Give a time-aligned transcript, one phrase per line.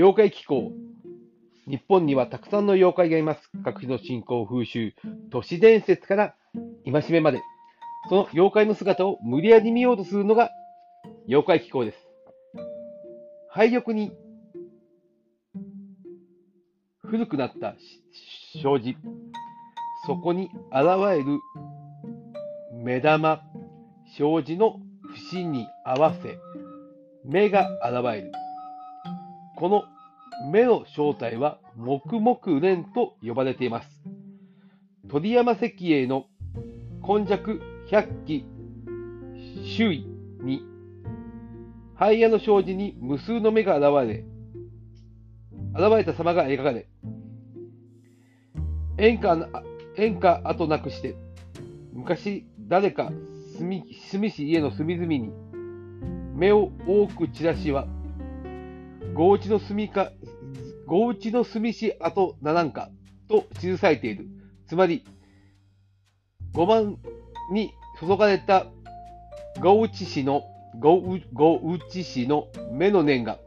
[0.00, 0.72] 妖怪機構。
[1.66, 3.50] 日本にはたくさんの妖怪がいます。
[3.62, 4.94] 各地の信仰風習、
[5.30, 6.34] 都市伝説から
[6.90, 7.42] 戒めまで。
[8.08, 10.48] その妖怪の姿を無理やり見ようとするのが
[11.28, 11.98] 妖怪機構です。
[13.50, 14.10] 廃玉に
[17.02, 17.74] 古くなった
[18.62, 18.96] 障子、
[20.06, 21.40] そこに現れる
[22.72, 23.42] 目玉、
[24.16, 24.80] 障子の
[25.12, 26.38] 節に合わせ、
[27.26, 28.39] 目が現れる。
[29.60, 29.84] この
[30.50, 33.88] 目の正体は黙々蓮と呼ばれています。
[35.10, 36.24] 鳥山石英の
[37.02, 37.60] 今弱
[37.90, 38.46] 百鬼
[39.66, 40.06] 周囲
[40.42, 40.62] に、
[41.94, 44.24] 灰屋の障子に無数の目が現れ、
[45.74, 46.88] 現れた様が描かれ、
[48.96, 49.36] 演歌
[49.98, 51.16] 演歌後なくして、
[51.92, 53.12] 昔誰か
[53.58, 53.84] 住
[54.18, 55.30] みし家の隅々に
[56.34, 57.86] 目を多く散らしは、
[59.14, 60.12] ごうちの住みか、
[60.86, 62.90] ごうちの住みし跡ならんか
[63.28, 64.26] と記されている。
[64.66, 65.04] つまり、
[66.52, 66.96] 五万
[67.52, 68.66] に注がれた
[69.60, 70.42] ごうち氏の、
[70.78, 73.38] ごう、ごうち氏の目の念が、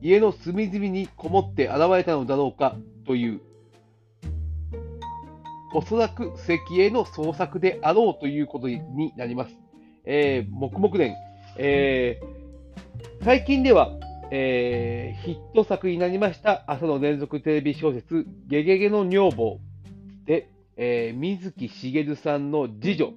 [0.00, 3.40] 家の隅々にこもって現れたのだろうかという
[5.74, 9.54] おそらく石英の創作であろうということになります。
[10.04, 11.14] えー、黙々伝。
[11.58, 13.92] えー、最近では、
[14.30, 19.58] えー、ヒット作になりました朝の連続テレビ小説、ゲゲゲの女房
[20.26, 23.14] で、えー、水木しげるさんの次女、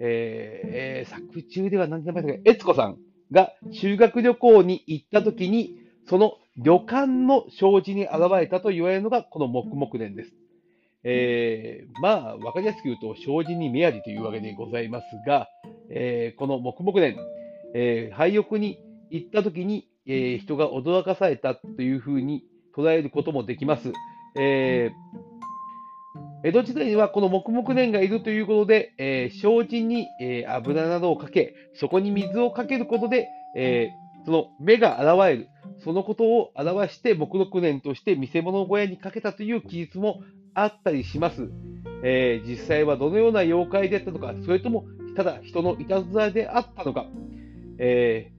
[0.00, 2.98] えー、作中では何て名前ですか、悦子さん
[3.30, 10.32] が修学旅行に行った時に、その旅館の障子に現れたと言われるのがこの黙々伝です。
[11.04, 15.48] えー、まあ、わかりやすく言うと、障子に目ありというわけでございますが、
[15.90, 17.16] えー、この黙々伝、
[17.74, 22.42] えー、廃屋に行った時に、えー、人が驚かされたというふうに
[22.76, 23.92] 捉えることもできます。
[24.36, 35.48] えー、江戸時代にはこの黙々伝がいるということで、えー、障子に、えー、油などをかけ、そこに水をかけることで、えー、その目が現れる、
[35.84, 40.20] そのことを表して黙々伝として見せ物小屋にかけたという記述も
[40.54, 41.50] あったりします。
[42.02, 44.84] えー、実際はどのような妖怪であったのか、それとも
[45.16, 47.06] ただ人のいたずらであったのか、
[47.78, 48.37] えー、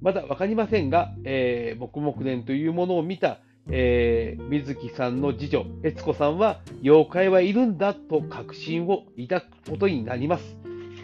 [0.00, 3.38] まだ分かりませんが、えー、黙々伝というものを見た、
[3.70, 10.56] えー、水木さんの次女、悦子さんは、妖怪はいるんだと確信を抱くことになります。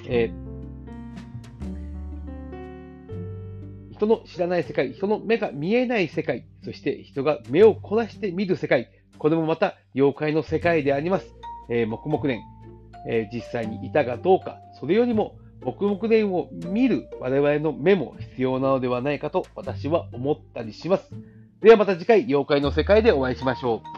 [0.08, 0.46] えー
[3.96, 11.34] 人の知らない世界、人の目が見えない世界、そして人が目を凝らして見る世界、これもまた妖怪の世界であります。
[11.70, 12.42] えー、黙々念、
[13.08, 21.10] えー、実際にいたかどうか、それよりも黙々でを見る我々の目も必要なのではないかと私は思ったりします。
[21.60, 23.95] ではまた次回、妖怪の世界でお会いしましょう。